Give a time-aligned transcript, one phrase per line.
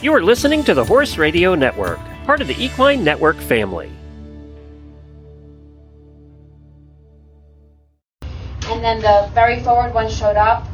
[0.00, 3.90] You are listening to the Horse Radio Network, part of the Equine Network family.
[8.22, 10.64] And then the very forward one showed up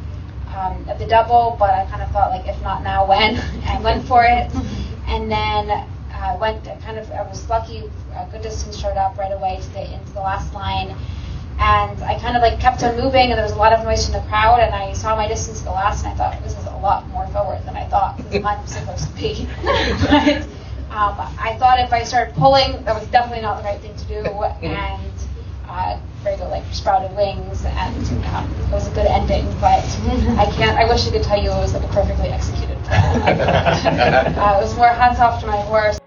[0.55, 3.37] um, at the double, but I kind of thought like, if not now, when?
[3.65, 4.53] I went for it,
[5.07, 5.71] and then
[6.13, 7.09] I uh, went kind of.
[7.09, 7.89] I was lucky.
[8.13, 10.95] A good distance showed up right away to the into the last line,
[11.59, 14.05] and I kind of like kept on moving, and there was a lot of noise
[14.05, 16.57] from the crowd, and I saw my distance to the last, and I thought this
[16.57, 19.47] is a lot more forward than I thought this is I'm supposed to be.
[19.63, 20.43] but
[20.91, 24.05] um, I thought if I started pulling, that was definitely not the right thing to
[24.05, 25.11] do, and
[25.67, 29.45] uh, Brego like sprouted wings, and um, it was a good ending.
[29.61, 29.83] But
[30.37, 30.77] I can't.
[30.77, 33.39] I wish I could tell you it was like a perfectly executed plan.
[34.37, 35.99] uh, it was more hands off to my horse.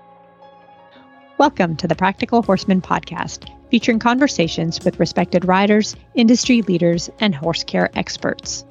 [1.38, 7.64] Welcome to the Practical Horseman podcast, featuring conversations with respected riders, industry leaders, and horse
[7.64, 8.64] care experts.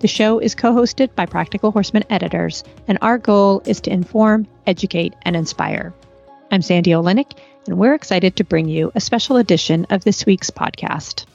[0.00, 4.46] The show is co hosted by Practical Horseman editors, and our goal is to inform,
[4.66, 5.94] educate, and inspire.
[6.50, 10.50] I'm Sandy Oliynyk, and we're excited to bring you a special edition of this week's
[10.50, 11.26] podcast.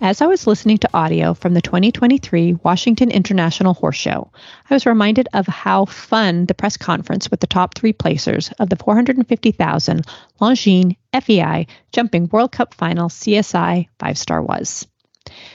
[0.00, 4.30] As I was listening to audio from the 2023 Washington International Horse Show,
[4.68, 8.70] I was reminded of how fun the press conference with the top three placers of
[8.70, 10.06] the 450,000
[10.40, 14.86] Longines FEI Jumping World Cup Final CSI five star was.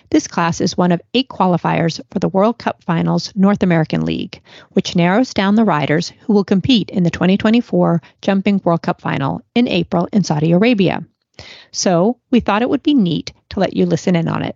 [0.09, 4.41] This class is one of eight qualifiers for the World Cup Finals North American League,
[4.69, 9.41] which narrows down the riders who will compete in the 2024 Jumping World Cup Final
[9.53, 11.05] in April in Saudi Arabia.
[11.71, 14.55] So we thought it would be neat to let you listen in on it.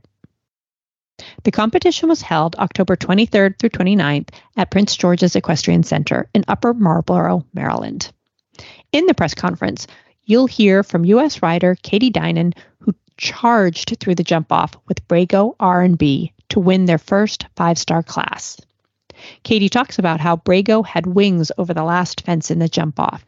[1.43, 6.73] The competition was held October 23rd through 29th at Prince George's Equestrian Center in Upper
[6.73, 8.11] Marlboro, Maryland.
[8.91, 9.87] In the press conference,
[10.25, 11.41] you'll hear from U.S.
[11.41, 16.97] rider Katie Dinan, who charged through the jump off with Brego R&B to win their
[16.97, 18.57] first five-star class.
[19.43, 23.25] Katie talks about how Brego had wings over the last fence in the jump off.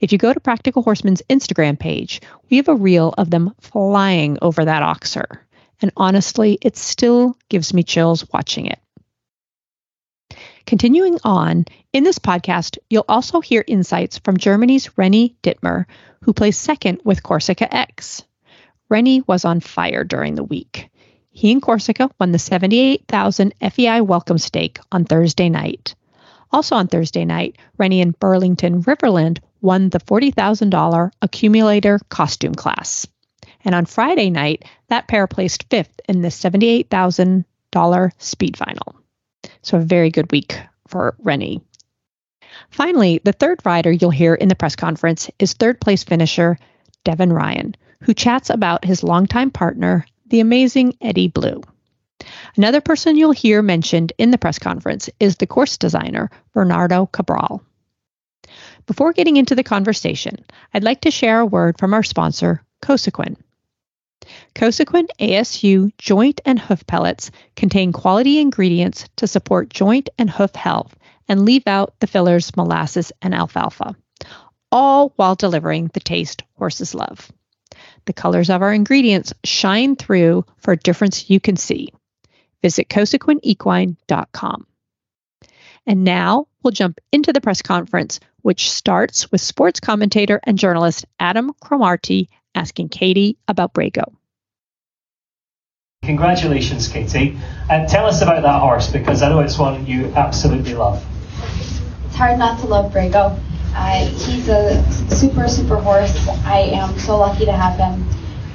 [0.00, 4.38] If you go to Practical Horseman's Instagram page, we have a reel of them flying
[4.42, 5.38] over that oxer.
[5.80, 8.80] And honestly, it still gives me chills watching it.
[10.66, 15.86] Continuing on, in this podcast, you'll also hear insights from Germany's René Dittmer,
[16.22, 18.22] who placed second with Corsica X.
[18.90, 20.90] René was on fire during the week.
[21.30, 25.94] He and Corsica won the 78,000 FEI welcome stake on Thursday night.
[26.50, 33.06] Also on Thursday night, René and Burlington Riverland won the $40,000 accumulator costume class.
[33.64, 38.96] And on Friday night, that pair placed fifth in the $78,000 speed final.
[39.62, 41.60] So a very good week for René.
[42.70, 46.58] Finally, the third rider you'll hear in the press conference is third place finisher
[47.04, 51.62] Devin Ryan, who chats about his longtime partner, the amazing Eddie Blue.
[52.56, 57.62] Another person you'll hear mentioned in the press conference is the course designer, Bernardo Cabral.
[58.88, 63.36] Before getting into the conversation, I'd like to share a word from our sponsor, Cosequin.
[64.54, 70.96] Cosequin ASU joint and hoof pellets contain quality ingredients to support joint and hoof health
[71.28, 73.94] and leave out the fillers, molasses, and alfalfa,
[74.72, 77.30] all while delivering the taste horses love.
[78.06, 81.90] The colors of our ingredients shine through for a difference you can see.
[82.62, 84.66] Visit cosequinequine.com.
[85.88, 91.06] And now we'll jump into the press conference, which starts with sports commentator and journalist
[91.18, 94.12] Adam Cromarty asking Katie about Brego.
[96.02, 97.38] Congratulations, Katie.
[97.70, 101.02] Uh, tell us about that horse because I know it's one you absolutely love.
[102.04, 103.40] It's hard not to love Brego.
[103.74, 106.28] Uh, he's a super, super horse.
[106.44, 108.06] I am so lucky to have him.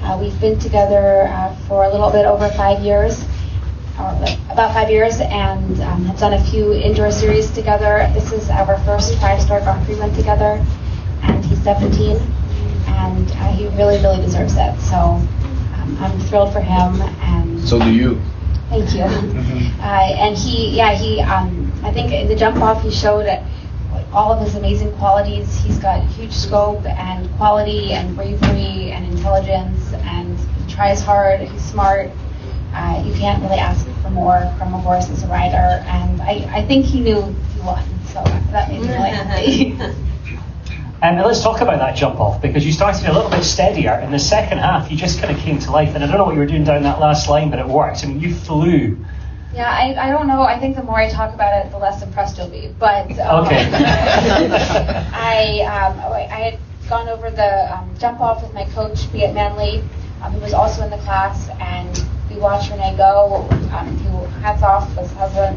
[0.04, 3.26] Uh, we've been together uh, for a little bit over five years
[3.96, 8.10] about five years and um, have done a few indoor series together.
[8.14, 10.66] This is our first five-star Grand Prix win together,
[11.22, 12.18] and he's 17,
[12.88, 14.80] and uh, he really, really deserves it.
[14.82, 17.02] So um, I'm thrilled for him.
[17.02, 18.22] And so do you.
[18.70, 19.04] Thank you.
[19.04, 21.22] uh, and he, yeah, he.
[21.22, 23.28] Um, I think in the jump off he showed
[24.12, 25.56] all of his amazing qualities.
[25.58, 31.42] He's got huge scope and quality and bravery and intelligence, and he tries hard.
[31.42, 32.12] He's smart
[32.74, 36.48] uh, you can't really ask for more from a horse as a rider, and I,
[36.52, 39.78] I think he knew he won, so that made me really happy.
[41.04, 44.00] And let's talk about that jump off because you started a little bit steadier.
[44.00, 45.96] In the second half, you just kind of came to life.
[45.96, 48.06] And I don't know what you were doing down that last line, but it worked.
[48.06, 48.98] I mean, you flew.
[49.54, 50.44] Yeah, I, I don't know.
[50.44, 52.74] I think the more I talk about it, the less impressed you'll be.
[52.80, 53.70] But um, okay.
[55.14, 59.86] I um, I had gone over the um, jump off with my coach, Beat Mändli,
[60.22, 62.02] um, who was also in the class, and
[62.44, 65.12] we watched René go, um, who hats off has,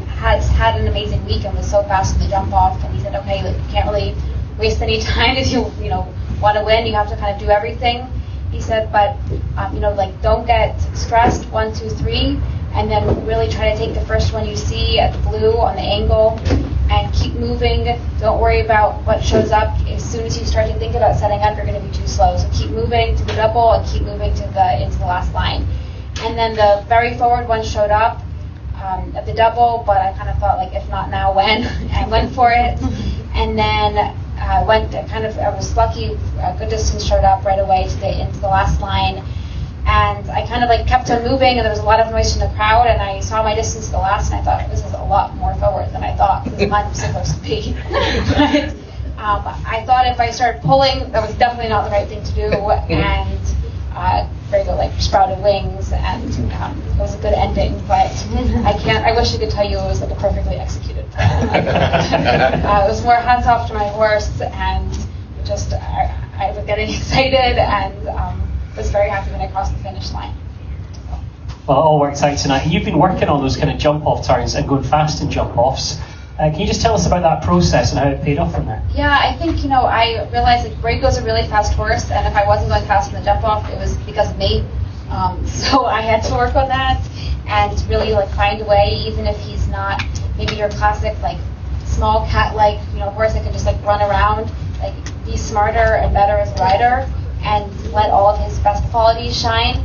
[0.05, 2.81] has had an amazing week and was so fast in the jump off.
[2.81, 4.15] And he said, okay, like, you can't really
[4.57, 6.07] waste any time if you you know
[6.41, 6.85] want to win.
[6.85, 8.07] You have to kind of do everything.
[8.51, 9.17] He said, but
[9.57, 11.49] um, you know, like don't get stressed.
[11.49, 12.39] One, two, three,
[12.71, 15.75] and then really try to take the first one you see at the blue on
[15.75, 16.39] the angle
[16.89, 17.99] and keep moving.
[18.19, 19.77] Don't worry about what shows up.
[19.89, 22.07] As soon as you start to think about setting up, you're going to be too
[22.07, 22.37] slow.
[22.37, 25.67] So keep moving to the double and keep moving to the into the last line.
[26.27, 28.21] And then the very forward one showed up
[28.75, 31.63] um, at the double, but I kind of thought like, if not now, when?
[31.93, 32.81] I went for it,
[33.33, 33.97] and then
[34.37, 35.37] uh, went kind of.
[35.37, 36.17] I was lucky.
[36.39, 39.23] A good distance showed up right away to the into the last line
[39.87, 42.33] and I kind of like kept on moving, and there was a lot of noise
[42.33, 44.83] from the crowd, and I saw my distance to the last, and I thought this
[44.83, 47.73] is a lot more forward than I thought this is I'm supposed to be.
[47.89, 48.69] but
[49.17, 52.33] um, I thought if I started pulling, that was definitely not the right thing to
[52.33, 53.39] do, and
[53.93, 57.77] uh, Brego like sprouted wings, and um, it was a good ending.
[57.87, 58.11] But
[58.65, 59.05] I can't.
[59.05, 61.49] I wish I could tell you it was like a perfectly executed plan.
[62.65, 64.91] uh, it was more hands off to my horse, and
[65.45, 68.07] just I, I was getting excited, and.
[68.07, 68.47] Um,
[68.77, 70.33] was very happy when I crossed the finish line.
[71.67, 72.67] Well, it all worked out tonight.
[72.67, 75.57] You've been working on those kind of jump off turns and going fast in jump
[75.57, 75.99] offs.
[76.39, 78.67] Uh, can you just tell us about that process and how it paid off from
[78.67, 78.83] there?
[78.93, 82.35] Yeah, I think, you know, I realized that Brego's a really fast horse, and if
[82.35, 84.63] I wasn't going fast in the jump off, it was because of me.
[85.09, 87.01] Um, so I had to work on that
[87.47, 90.03] and really like find a way, even if he's not
[90.37, 91.39] maybe your classic like
[91.85, 94.93] small cat like you know horse that can just like run around, like
[95.25, 97.11] be smarter and better as a rider
[97.41, 99.77] and let all of his best qualities shine.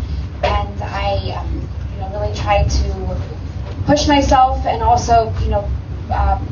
[0.42, 3.20] And I, um, you know, really tried to
[3.86, 5.70] push myself and also, you know,
[6.10, 6.46] um,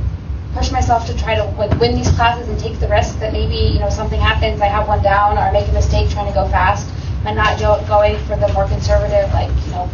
[0.54, 3.56] push myself to try to like win these classes and take the risk that maybe
[3.56, 6.34] you know something happens, I have one down or I make a mistake trying to
[6.34, 6.88] go fast,
[7.24, 9.88] and not going for the more conservative, like you know,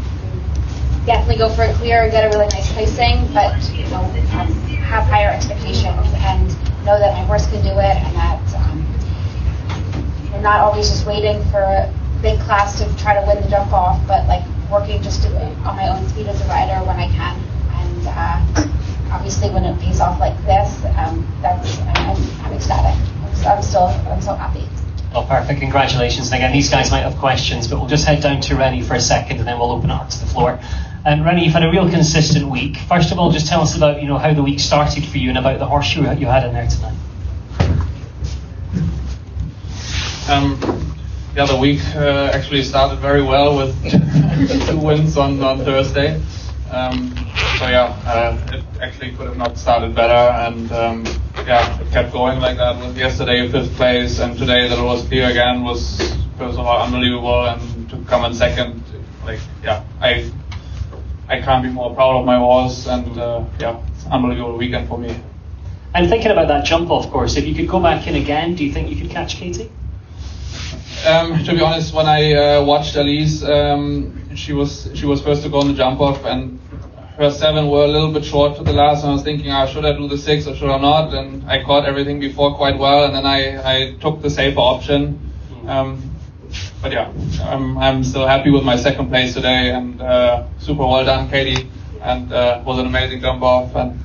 [1.04, 4.04] definitely go for it clear and get a really nice placing, but you know,
[4.34, 4.52] um,
[4.86, 6.48] have higher expectations and
[6.86, 8.78] know that my horse can do it and that um
[10.32, 11.92] and not always just waiting for a
[12.22, 15.28] big class to try to win the jump off, but like working just to,
[15.66, 17.45] on my own speed as a rider when I can.
[19.26, 22.94] And obviously, when it pays off like this, um, that's I'm, I'm ecstatic.
[22.94, 24.68] I'm, I'm still I'm so happy.
[25.12, 25.58] Well, perfect.
[25.58, 26.26] Congratulations.
[26.26, 28.94] And again, these guys might have questions, but we'll just head down to René for
[28.94, 30.60] a second and then we'll open it up to the floor.
[31.04, 32.76] And René, you've had a real consistent week.
[32.76, 35.30] First of all, just tell us about you know how the week started for you
[35.30, 36.96] and about the horseshoe you, you had in there tonight.
[40.28, 40.94] Um,
[41.34, 43.74] yeah, the week uh, actually started very well with
[44.68, 46.22] two wins on, on Thursday.
[46.70, 47.12] Um,
[47.58, 51.04] so yeah, uh, it actually could have not started better, and um,
[51.46, 52.78] yeah, it kept going like that.
[52.78, 55.98] With yesterday fifth place, and today that it was clear again was
[56.38, 58.82] first of all unbelievable, and to come in second,
[59.24, 60.30] like yeah, I
[61.28, 64.88] I can't be more proud of my horse, and uh, yeah, it's an unbelievable weekend
[64.88, 65.20] for me.
[65.94, 68.64] And thinking about that jump off course, if you could go back in again, do
[68.64, 69.70] you think you could catch Katie?
[71.06, 75.42] Um, to be honest, when I uh, watched Elise, um, she was she was first
[75.44, 76.60] to go on the jump off, and
[77.18, 79.02] her seven were a little bit short to the last.
[79.02, 81.14] And I was thinking, oh, should I do the six or should I not?
[81.14, 85.32] And I caught everything before quite well, and then I, I took the safer option.
[85.66, 86.16] Um,
[86.82, 91.04] but yeah, I'm I'm still happy with my second place today, and uh, super well
[91.04, 91.68] done, Katie,
[92.00, 93.98] and uh, was an amazing jump off, and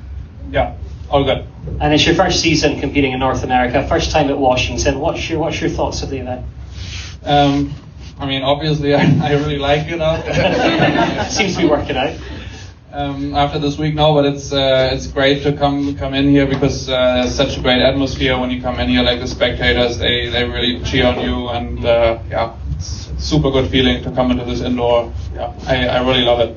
[0.50, 0.76] yeah,
[1.08, 1.46] all good.
[1.80, 4.98] And it's your first season competing in North America, first time at Washington.
[4.98, 6.46] What's your what's your thoughts of the event?
[7.22, 7.72] Um,
[8.18, 11.30] I mean, obviously, I, I really like it, it.
[11.32, 12.18] Seems to be working out.
[12.94, 16.46] Um, after this week, now, but it's uh, it's great to come come in here
[16.46, 19.02] because uh, there's such a great atmosphere when you come in here.
[19.02, 23.70] Like the spectators, they, they really cheer on you, and uh, yeah, it's super good
[23.70, 25.10] feeling to come into this indoor.
[25.34, 26.54] Yeah, I, I really love it.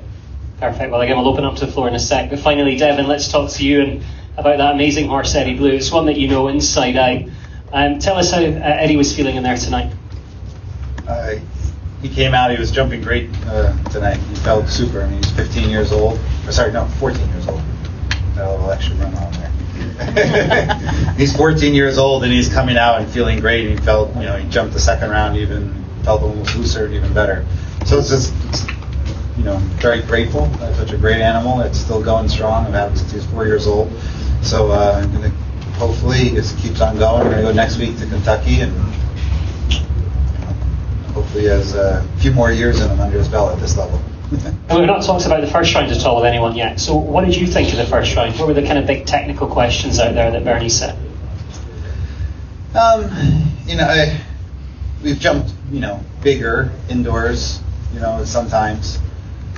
[0.59, 0.91] Perfect.
[0.91, 2.29] Well, again, we'll open up to the floor in a sec.
[2.29, 4.03] But finally, Devin, let's talk to you and
[4.35, 5.71] about that amazing horse, Eddie Blue.
[5.71, 7.29] It's one that you know inside out.
[7.71, 9.93] Um, tell us how uh, Eddie was feeling in there tonight
[11.07, 11.35] uh,
[12.07, 12.51] he came out.
[12.51, 14.17] He was jumping great uh, tonight.
[14.17, 15.01] He felt super.
[15.01, 16.19] I mean, he's 15 years old.
[16.45, 17.61] Or sorry, no, 14 years old.
[18.37, 21.13] A little extra run on there.
[21.17, 23.69] he's 14 years old and he's coming out and feeling great.
[23.69, 26.93] He felt, you know, he jumped the second round, even felt a little looser and
[26.93, 27.43] even better.
[27.85, 28.67] So it's just, it's,
[29.35, 30.45] you know, very grateful.
[30.59, 31.61] That's such a great animal.
[31.61, 32.67] It's still going strong.
[32.67, 33.91] I've had him since he's four years old.
[34.43, 35.29] So uh, I'm gonna
[35.79, 37.23] hopefully he just keeps on going.
[37.23, 38.94] We're gonna go next week to Kentucky and
[41.35, 44.01] hopefully has a few more years in him under his belt at this level.
[44.31, 46.79] and we've not talked about the first round at all with anyone yet.
[46.79, 48.39] So, what did you think of the first round?
[48.39, 50.97] What were the kind of big technical questions out there that Bernie said?
[52.73, 53.11] Um,
[53.65, 54.21] you know, I,
[55.03, 57.61] we've jumped, you know, bigger indoors,
[57.93, 58.99] you know, sometimes.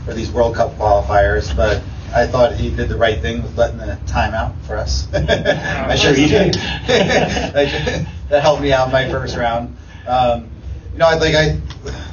[0.03, 3.77] for these World Cup qualifiers, but I thought he did the right thing with letting
[3.77, 5.07] the time out for us.
[5.13, 6.55] I Sure he did.
[6.55, 9.77] that that helped me out in my first round.
[10.07, 10.49] Um,
[10.93, 11.59] you know, I like I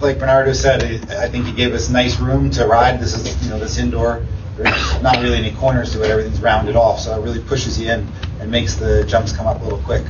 [0.01, 3.01] like Bernardo said, I I think he gave us nice room to ride.
[3.01, 4.25] This is you know this indoor.
[4.57, 6.11] There's not really any corners to it.
[6.11, 8.07] Everything's rounded off, so it really pushes you in
[8.41, 10.05] and makes the jumps come up a little quick.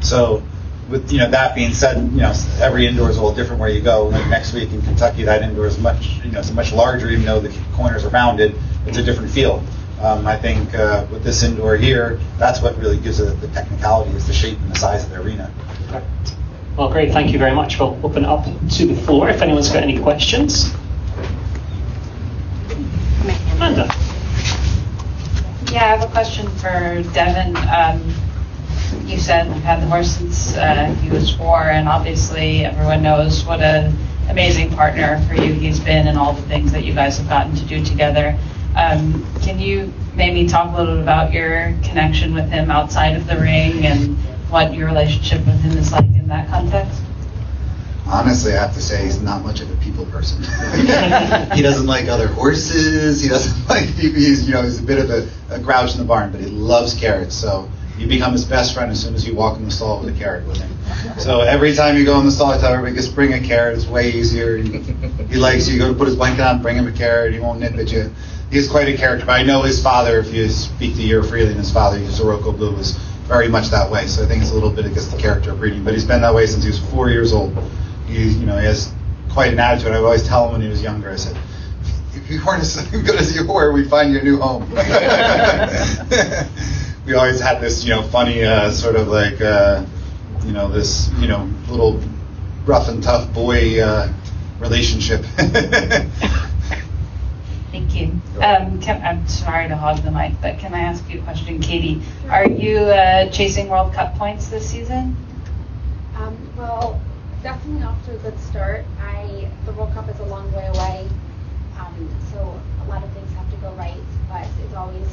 [0.00, 0.42] So,
[0.88, 3.70] with you know that being said, you know every indoor is a little different where
[3.70, 4.06] you go.
[4.06, 7.24] Like next week in Kentucky, that indoor is much you know it's much larger, even
[7.24, 8.54] though the corners are rounded.
[8.86, 9.62] It's a different feel.
[10.00, 14.10] Um, I think uh, with this indoor here, that's what really gives it the technicality
[14.16, 15.52] is the shape and the size of the arena.
[16.76, 17.12] Well, great.
[17.12, 17.78] Thank you very much.
[17.78, 20.74] We'll open up to the floor if anyone's got any questions.
[23.52, 23.84] Amanda.
[25.70, 27.56] Yeah, I have a question for Devin.
[27.56, 28.14] Um,
[29.04, 33.44] you said you've had the horse since uh, he was four, and obviously everyone knows
[33.44, 33.94] what an
[34.30, 37.54] amazing partner for you he's been and all the things that you guys have gotten
[37.54, 38.38] to do together.
[38.76, 43.26] Um, can you maybe talk a little bit about your connection with him outside of
[43.26, 44.16] the ring and
[44.48, 47.00] what your relationship with him is like that context?
[48.06, 50.42] Honestly, I have to say he's not much of a people person.
[51.54, 53.20] he doesn't like other horses.
[53.20, 56.04] He doesn't like he's you know he's a bit of a, a grouch in the
[56.04, 57.34] barn, but he loves carrots.
[57.34, 60.14] So you become his best friend as soon as you walk in the stall with
[60.14, 60.70] a carrot with him.
[61.18, 63.76] So every time you go in the stall, I tell everybody just bring a carrot.
[63.76, 64.56] It's way easier.
[64.56, 64.78] He,
[65.28, 65.78] he likes you.
[65.78, 67.34] Go to put his blanket on, bring him a carrot.
[67.34, 68.12] He won't nip at you.
[68.50, 69.26] He's quite a character.
[69.26, 70.18] But I know his father.
[70.18, 72.98] If you speak to Jur Vrieling, and his father, Zirocco Blue, was
[73.32, 74.06] very much that way.
[74.06, 75.82] So I think it's a little bit against the character of breeding.
[75.82, 77.56] But he's been that way since he was four years old.
[78.06, 78.92] He, you know, he has
[79.30, 79.92] quite an attitude.
[79.92, 81.10] I would always tell him when he was younger.
[81.10, 81.34] I said,
[82.14, 84.70] "If you weren't as good as you were, we'd find you a new home."
[87.06, 89.82] we always had this, you know, funny uh, sort of like, uh,
[90.44, 92.02] you know, this, you know, little
[92.66, 94.12] rough and tough boy uh,
[94.60, 95.24] relationship.
[97.72, 98.20] Thank you.
[98.42, 101.58] Um, can, I'm sorry to hog the mic, but can I ask you a question,
[101.58, 102.02] Katie?
[102.28, 105.16] Are you uh, chasing World Cup points this season?
[106.14, 107.00] Um, well,
[107.42, 108.84] definitely off to a good start.
[109.00, 111.08] I the World Cup is a long way away,
[111.80, 113.96] um, so a lot of things have to go right.
[114.28, 115.08] But it's always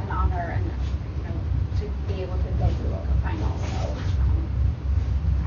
[0.00, 1.34] an honor and you know
[1.80, 3.58] to be able to go to the World Cup final.
[3.58, 3.90] So
[4.22, 4.48] um,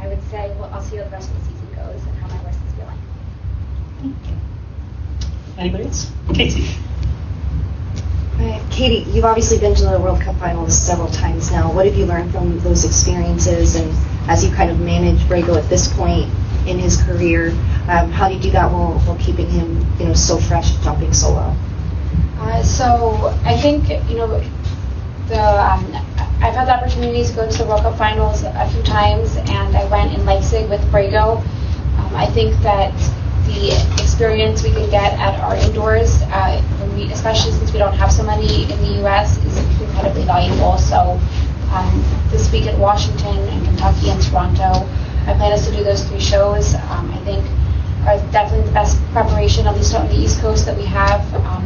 [0.02, 2.28] I would say well, I'll see how the rest of the season goes and how
[2.28, 3.00] my wrist is feeling.
[4.02, 4.36] Thank you.
[5.58, 6.12] Anybody else?
[6.40, 6.70] Katie.
[8.40, 11.70] Uh, Katie, you've obviously been to the World Cup finals several times now.
[11.70, 13.92] What have you learned from those experiences, and
[14.30, 16.32] as you kind of manage Brego at this point
[16.66, 17.50] in his career,
[17.90, 21.12] um, how do you do that while, while keeping him, you know, so fresh, jumping
[21.12, 21.58] so well?
[22.38, 24.40] Uh, so I think you know
[25.28, 25.84] the um,
[26.40, 29.76] I've had the opportunity to go to the World Cup finals a few times, and
[29.76, 31.44] I went in Leipzig with Brego.
[31.98, 32.94] Um, I think that
[33.50, 36.62] the experience we can get at our indoors, uh,
[36.96, 40.78] we, especially since we don't have so many in the U.S., is incredibly valuable.
[40.78, 41.20] So
[41.72, 44.86] um, this week at Washington and Kentucky and Toronto,
[45.26, 46.76] my plan is to do those three shows.
[46.76, 47.46] Um, I think
[48.08, 51.22] are definitely the best preparation, at least on the East Coast, that we have.
[51.46, 51.66] Um,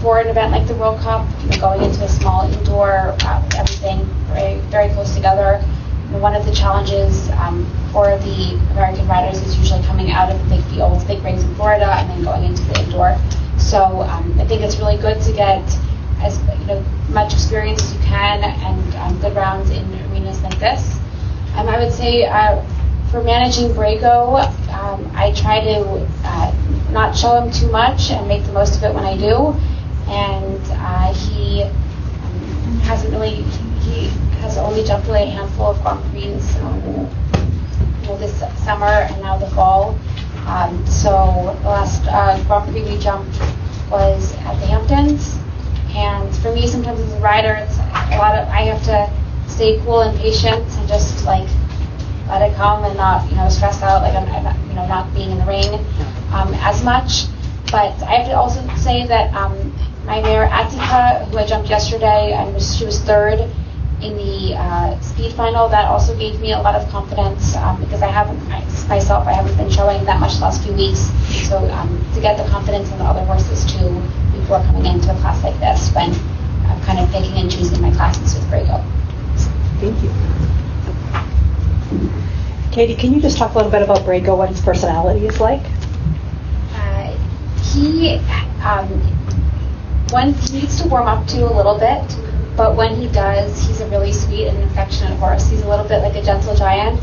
[0.00, 3.48] for an event like the World Cup, you know, going into a small indoor, uh,
[3.56, 5.58] everything very, very close together.
[6.12, 8.07] One of the challenges um, for
[8.70, 12.10] American riders is usually coming out of the big fields, big rings in Florida, and
[12.10, 13.16] then going into the indoor.
[13.58, 15.62] So um, I think it's really good to get
[16.20, 20.58] as you know much experience as you can and um, good rounds in arenas like
[20.58, 20.98] this.
[21.56, 22.62] Um, I would say uh,
[23.10, 24.38] for managing Brego,
[24.72, 26.54] um, I try to uh,
[26.90, 29.54] not show him too much and make the most of it when I do
[30.08, 33.42] and uh, he um, hasn't really
[33.84, 34.08] he
[34.40, 36.40] has only jumped away a handful of Grand Prix
[38.08, 39.98] well, this summer and now the fall.
[40.46, 43.38] Um, so the last uh, Grand Prix we jumped
[43.90, 45.38] was at the Hamptons,
[45.94, 49.12] and for me, sometimes as a rider, it's a lot of I have to
[49.50, 51.48] stay cool and patient and just like
[52.28, 54.86] let it come and not you know stress out like I'm, I'm not, you know
[54.86, 55.74] not being in the ring
[56.32, 57.26] um, as much.
[57.70, 59.52] But I have to also say that um,
[60.06, 63.50] my mare Atika, who I jumped yesterday, and was, she was third
[64.02, 65.68] in the uh, speed final.
[65.68, 69.32] That also gave me a lot of confidence um, because I haven't I, myself I
[69.32, 71.10] haven't been showing that much the last few weeks.
[71.48, 74.00] So um, to get the confidence in the other horses too
[74.32, 76.12] before coming into a class like this, when
[76.66, 78.84] I'm kind of picking and choosing my classes with Brego.
[79.80, 80.10] Thank you.
[82.72, 85.62] Katie, can you just talk a little bit about Brego, what his personality is like?
[86.74, 87.16] Uh,
[87.72, 88.18] he
[88.62, 88.86] um,
[90.10, 92.27] when he needs to warm up to a little bit,
[92.58, 95.48] but when he does, he's a really sweet and affectionate horse.
[95.48, 97.00] He's a little bit like a gentle giant.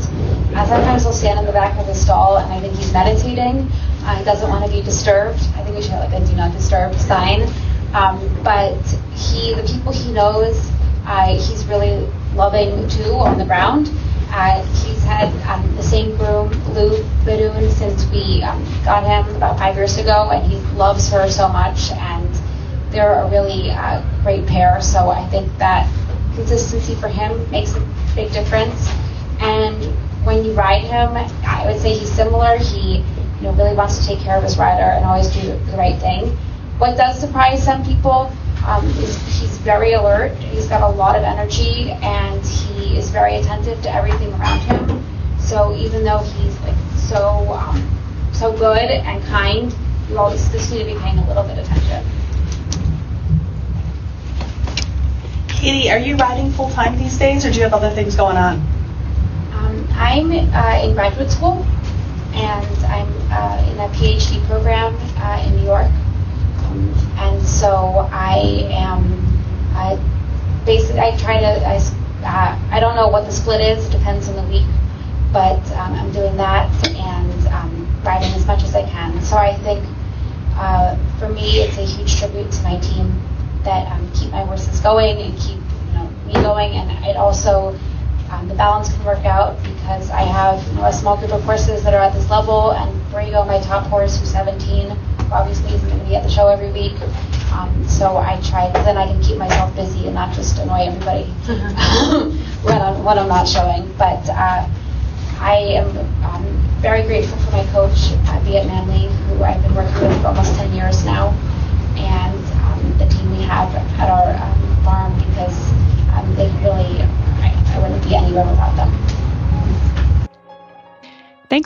[0.54, 3.66] Uh, sometimes he'll stand in the back of the stall, and I think he's meditating.
[4.04, 5.40] Uh, he doesn't want to be disturbed.
[5.56, 7.48] I think we should have like a do not disturb sign.
[7.94, 8.76] Um, but
[9.16, 10.70] he, the people he knows,
[11.06, 13.90] uh, he's really loving too on the ground.
[14.28, 19.56] Uh, he's had um, the same groom, Lou Badoon, since we um, got him about
[19.58, 22.25] five years ago, and he loves her so much, and
[22.96, 24.80] they're a really uh, great pair.
[24.80, 25.86] So I think that
[26.34, 27.80] consistency for him makes a
[28.14, 28.88] big difference.
[29.38, 29.84] And
[30.24, 31.10] when you ride him,
[31.44, 32.56] I would say he's similar.
[32.56, 33.04] He,
[33.36, 36.00] you know, really wants to take care of his rider and always do the right
[36.00, 36.30] thing.
[36.78, 38.32] What does surprise some people
[38.66, 40.34] um, is he's very alert.
[40.38, 45.04] He's got a lot of energy, and he is very attentive to everything around him.
[45.38, 47.86] So even though he's like so um,
[48.32, 49.74] so good and kind,
[50.08, 52.15] you always just need to be paying a little bit of attention.
[55.66, 58.36] Katie, are you riding full time these days, or do you have other things going
[58.36, 58.58] on?
[59.52, 61.66] Um, I'm uh, in graduate school,
[62.34, 65.90] and I'm uh, in a PhD program uh, in New York.
[66.66, 69.10] Um, and so I am
[69.74, 69.98] uh,
[70.64, 71.78] basically I try to I,
[72.22, 73.88] uh, I don't know what the split is.
[73.88, 74.68] It depends on the week,
[75.32, 79.20] but um, I'm doing that and um, riding as much as I can.
[79.20, 79.84] So I think
[80.54, 83.20] uh, for me, it's a huge tribute to my team
[83.66, 87.78] that um, keep my horses going and keep you know me going, and it also
[88.30, 91.42] um, the balance can work out because I have you know, a small group of
[91.44, 94.90] horses that are at this level, and Brego, my top horse, who's 17,
[95.30, 96.94] obviously isn't going to be at the show every week.
[97.52, 101.24] Um, so I try, then I can keep myself busy and not just annoy everybody
[102.62, 103.90] when, I'm, when I'm not showing.
[103.96, 104.68] But uh,
[105.38, 106.44] I am um,
[106.80, 110.54] very grateful for my coach, uh, Beat Mändli, who I've been working with for almost
[110.56, 111.30] 10 years now,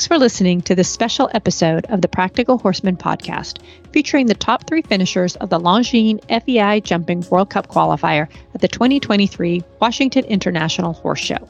[0.01, 3.59] Thanks for listening to this special episode of the Practical Horseman podcast,
[3.93, 8.69] featuring the top three finishers of the Longines FEI Jumping World Cup qualifier at the
[8.69, 11.47] 2023 Washington International Horse Show.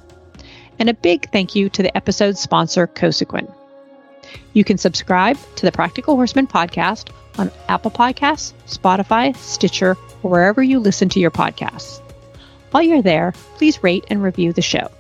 [0.81, 3.55] And a big thank you to the episode's sponsor, Cosequin.
[4.53, 10.61] You can subscribe to the Practical Horseman podcast on Apple Podcasts, Spotify, Stitcher, or wherever
[10.61, 12.01] you listen to your podcasts.
[12.73, 14.91] While you're there, please rate and review the show.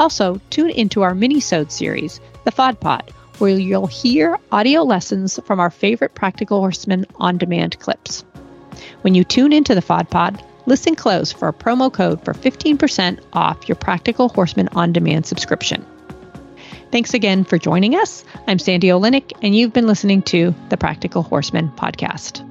[0.00, 5.60] Also, tune into our mini-sode series, The FOD Pod, where you'll hear audio lessons from
[5.60, 8.24] our favorite Practical Horseman on-demand clips.
[9.02, 13.20] When you tune into the FOD Pod, listen close for a promo code for 15%
[13.34, 15.84] off your Practical Horseman on-demand subscription.
[16.90, 18.24] Thanks again for joining us.
[18.48, 22.49] I'm Sandy Oliynyk, and you've been listening to the Practical Horseman podcast.